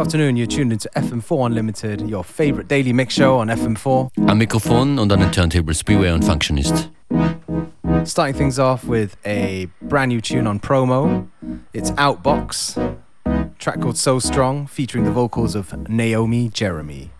[0.00, 0.34] afternoon.
[0.34, 4.10] You're tuned into FM4 Unlimited, your favorite daily mix show on FM4.
[4.28, 6.88] Am Mikrofon und an den Turntables Beware und Functionist.
[8.04, 11.28] Starting things off with a brand new tune on promo.
[11.74, 12.96] It's Outbox,
[13.58, 17.10] track called So Strong, featuring the vocals of Naomi Jeremy.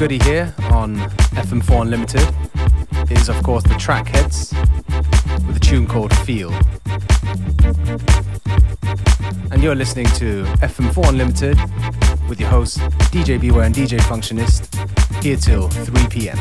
[0.00, 0.96] Goodie here on
[1.36, 2.26] FM4 Unlimited
[3.10, 6.50] is, of course, the track Trackheads with a tune called Feel.
[9.52, 11.58] And you're listening to FM4 Unlimited
[12.30, 12.78] with your hosts
[13.12, 14.74] DJ Beware and DJ Functionist
[15.22, 16.38] here till 3 p.m.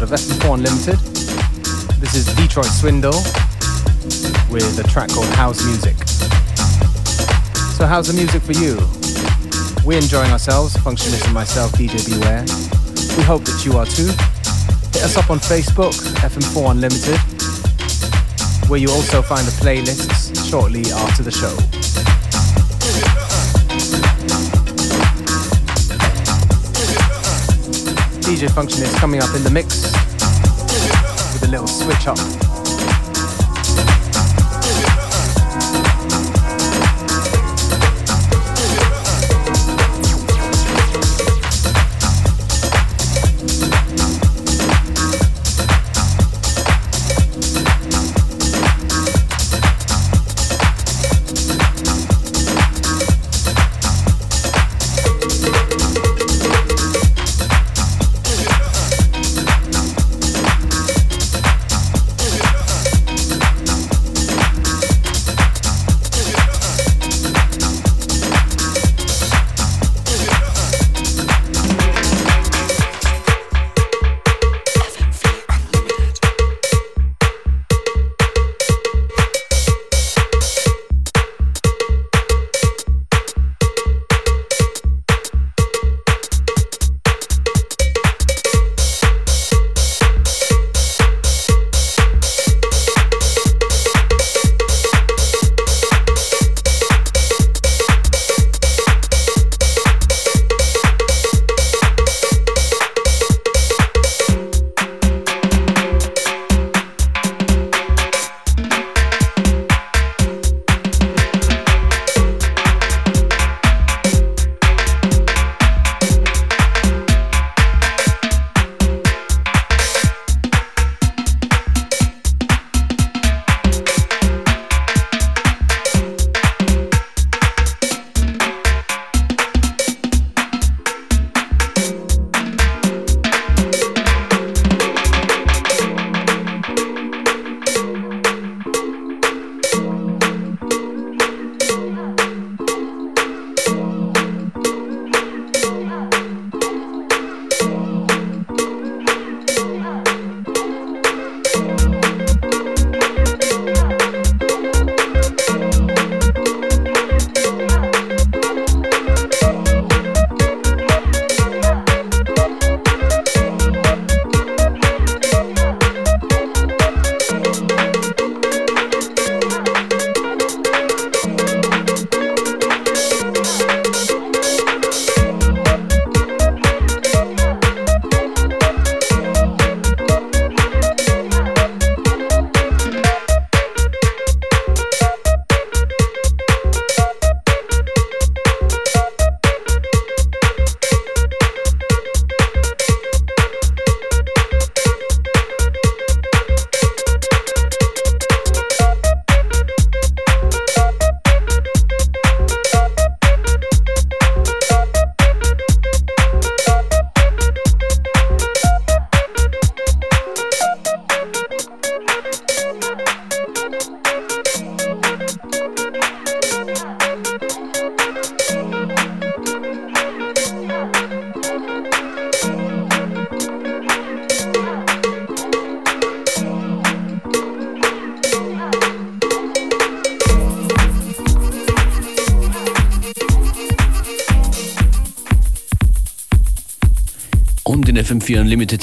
[0.00, 0.98] episode of FM4 Unlimited.
[2.00, 3.12] This is Detroit Swindle
[4.50, 5.96] with a track called How's Music.
[7.76, 8.78] So, how's the music for you?
[9.84, 12.42] We're enjoying ourselves, Functionist and myself, DJ Beware.
[13.16, 14.08] We hope that you are too.
[14.92, 17.18] Hit us up on Facebook, FM4 Unlimited,
[18.68, 21.54] where you also find the playlists shortly after the show.
[28.22, 29.79] DJ Functionist coming up in the mix
[31.80, 32.49] switch up.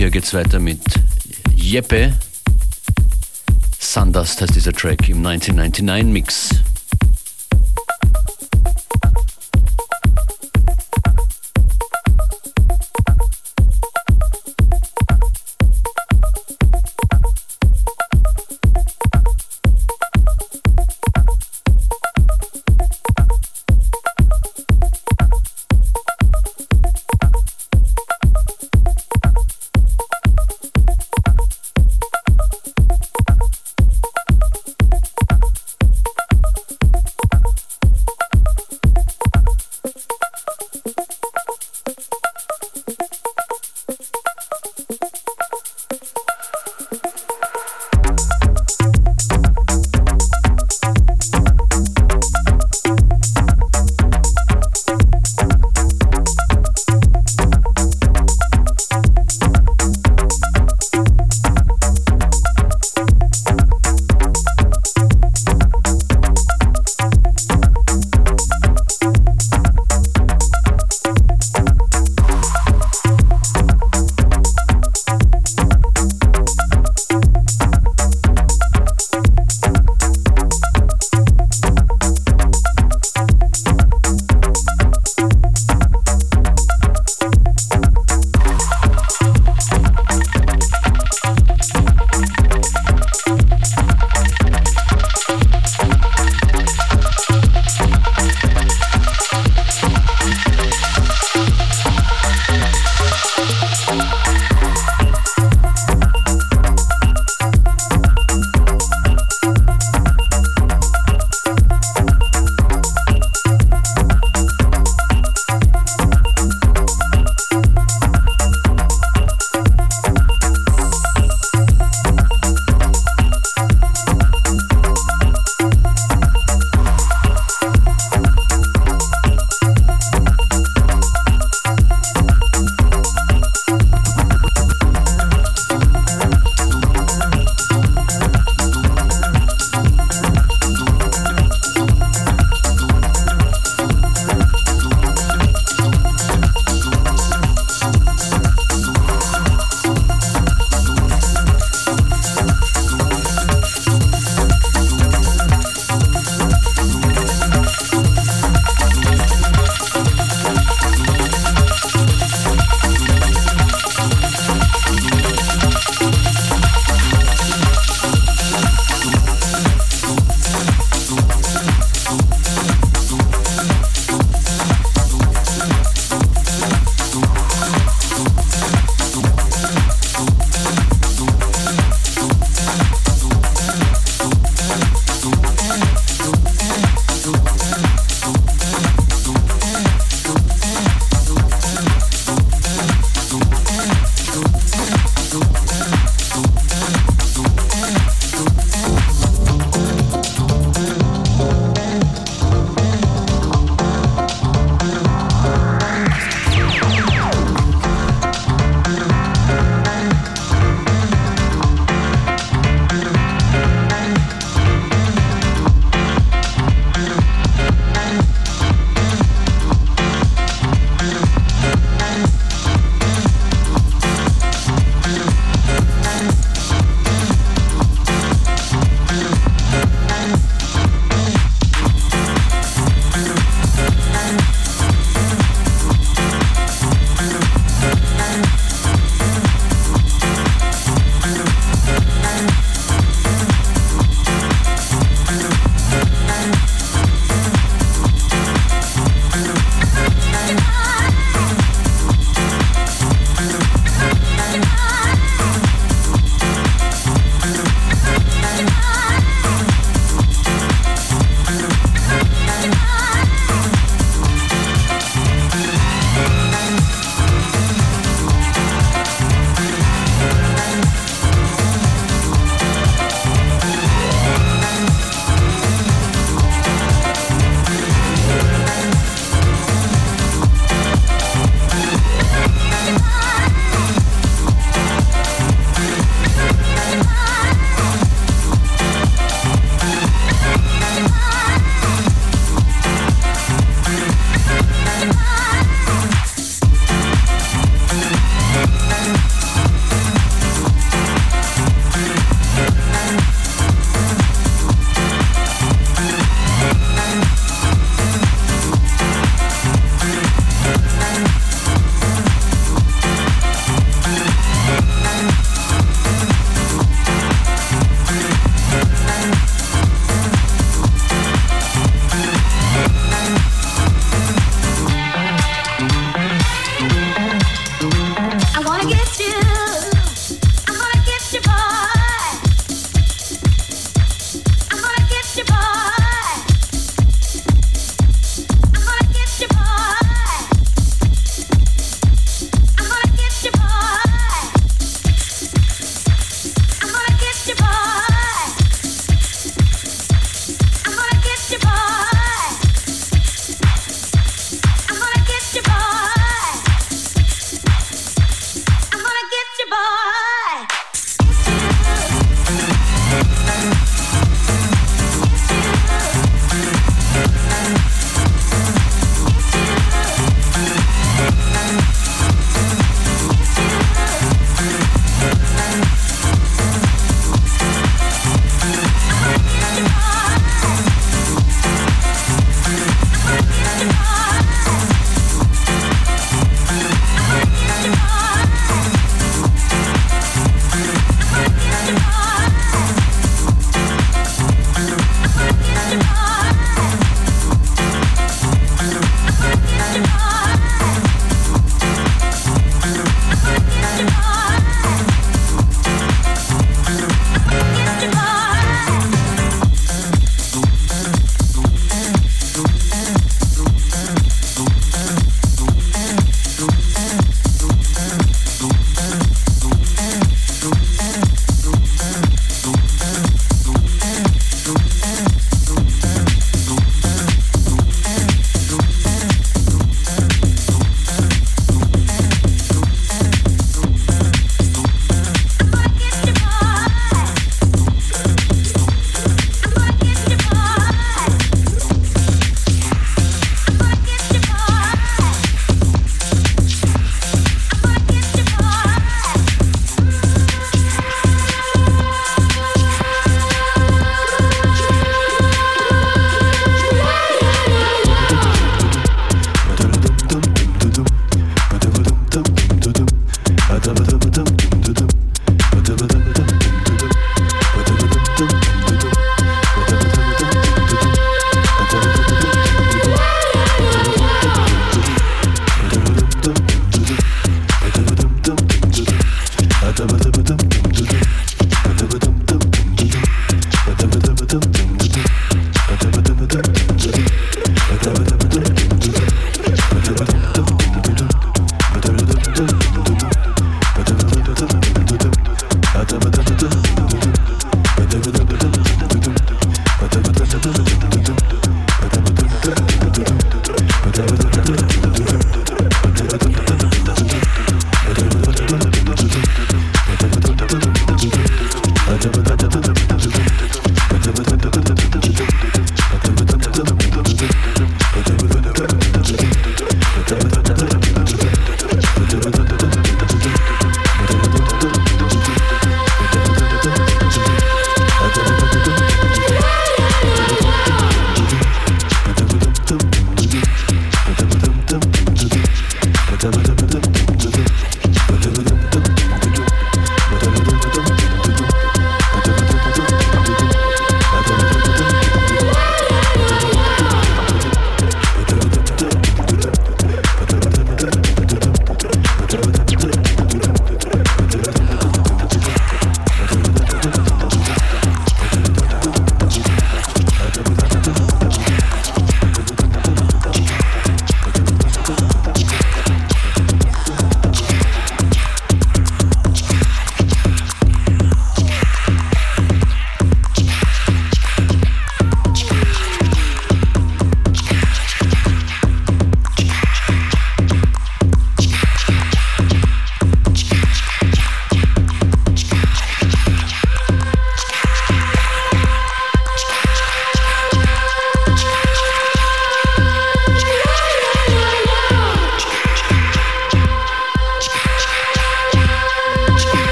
[0.00, 0.80] Hier geht's weiter mit
[1.54, 2.14] Jeppe.
[3.78, 6.59] Sundust heißt dieser Track im 1999 Mix.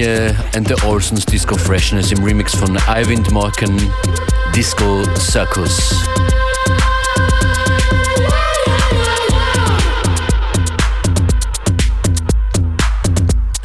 [0.00, 3.76] Toteria and the Olsons Disco Freshness im Remix von Eivind Morken
[4.54, 5.94] Disco Circus.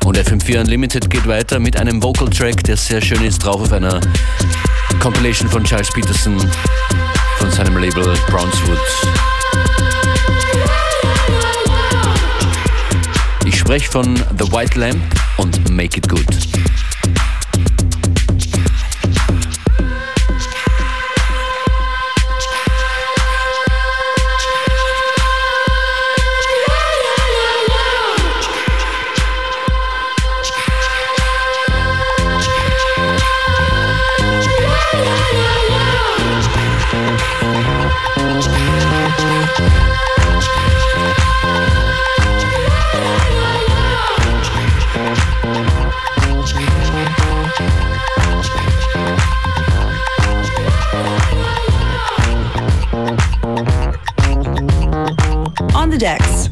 [0.04, 3.72] Und FM4 Unlimited geht weiter mit einem Vocal Track, der sehr schön ist, drauf auf
[3.72, 4.02] einer
[5.00, 6.38] Compilation von Charles Peterson
[7.38, 9.35] von seinem Label Brownswood.
[13.66, 15.02] Ich spreche von The White Lamp
[15.40, 16.55] und Make It Good.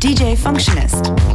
[0.04, 1.33] DJ Functionist.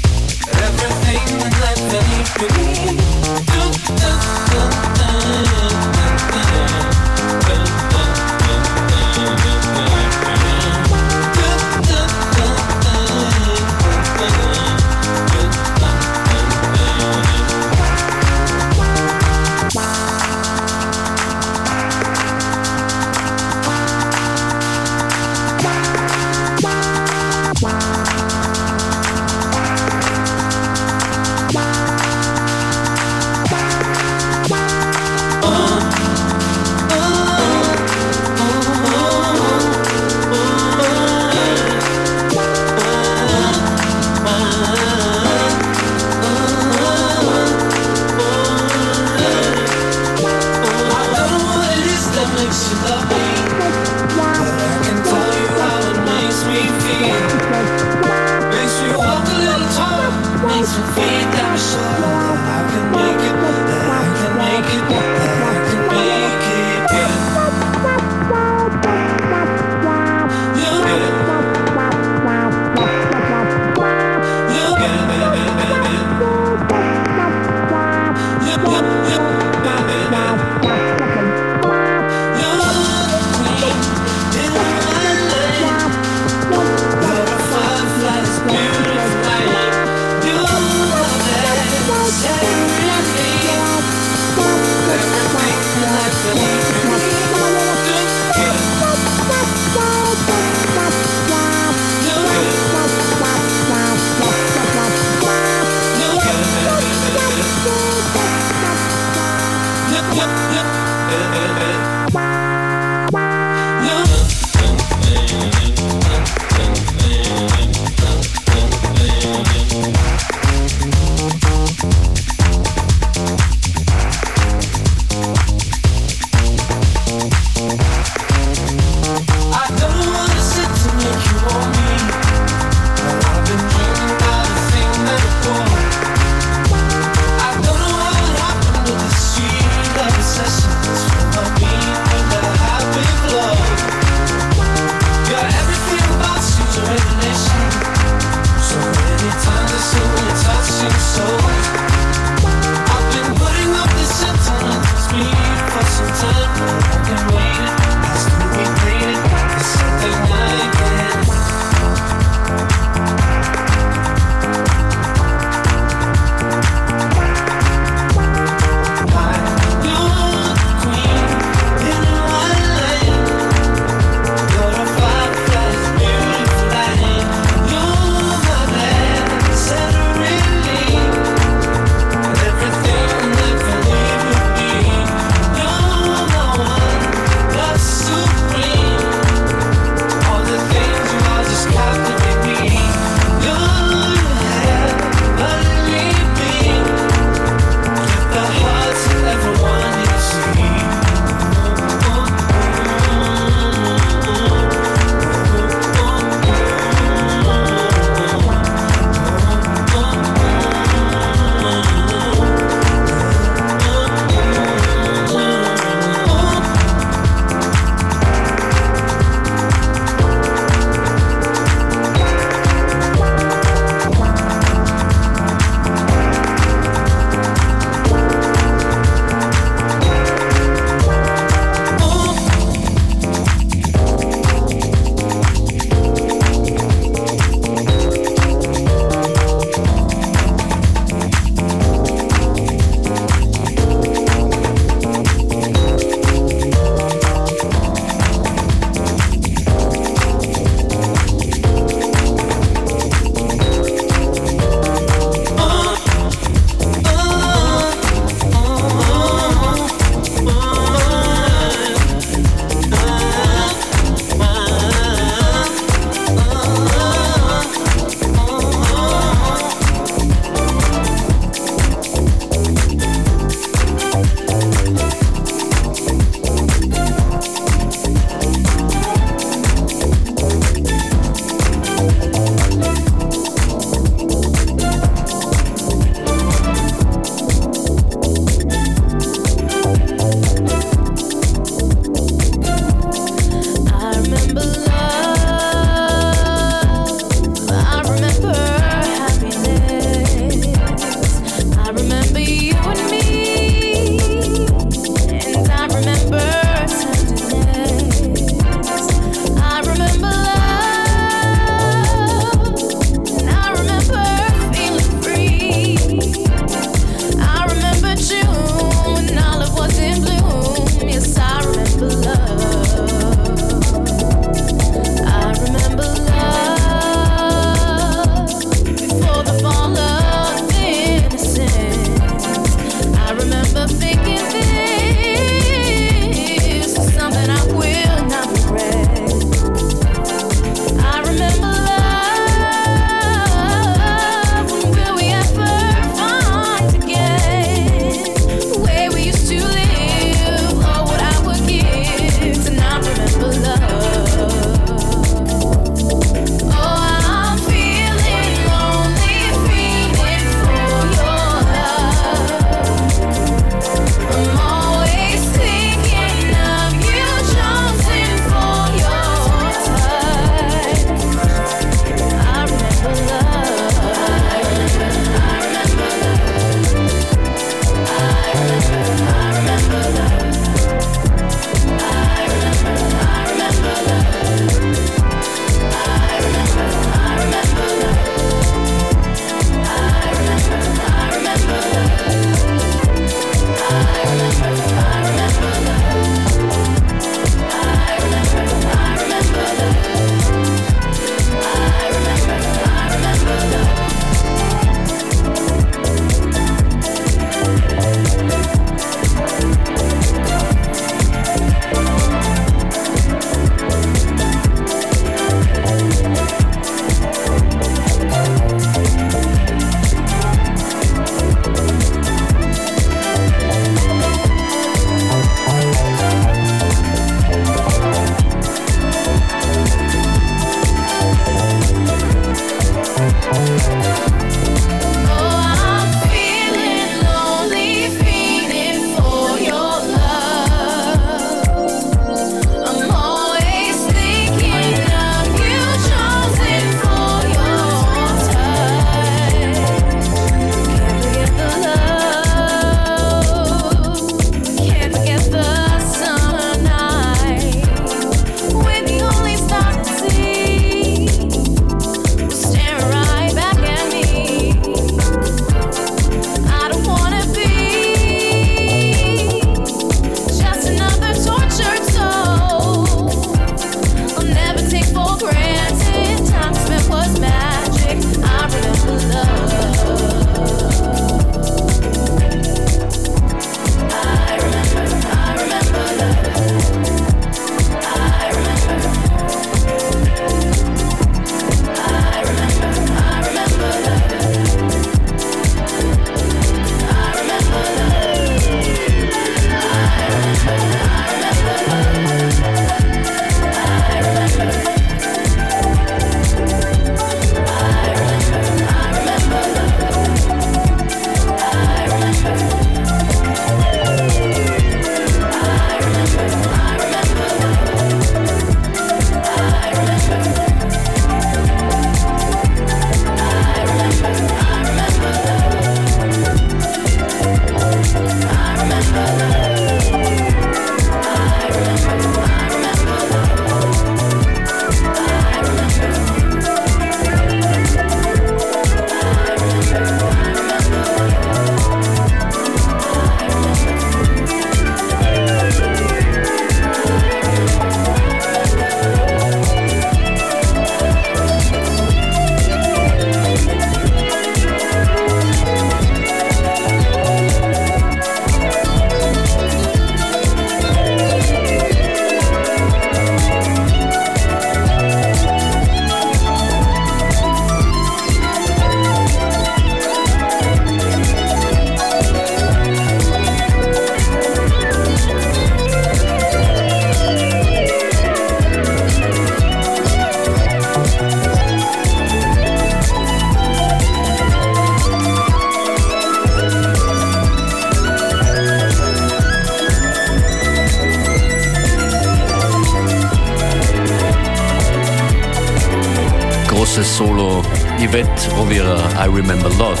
[598.06, 600.00] Yvette Rovira, I Remember Love.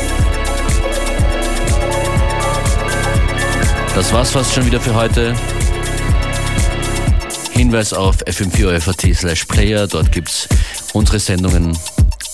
[3.96, 5.34] Das war's fast schon wieder für heute.
[7.50, 9.88] Hinweis auf fm4.at slash player.
[9.88, 10.46] Dort gibt's
[10.92, 11.76] unsere Sendungen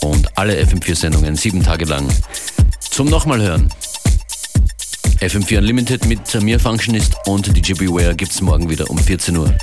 [0.03, 2.07] und alle FM4-Sendungen sieben Tage lang
[2.81, 3.73] zum nochmal hören.
[5.21, 9.55] FM4 Unlimited mit mir Functionist und DJ Beware gibt's morgen wieder um 14 Uhr.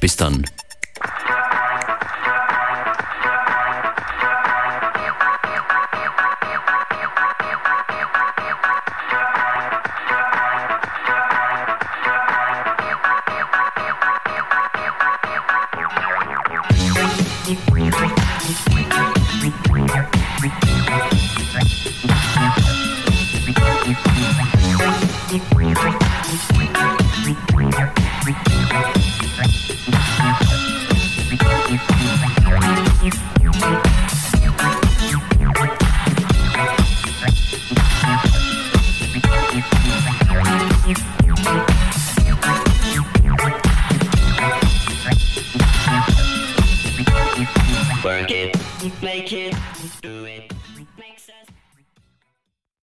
[0.00, 0.42] Bis dann.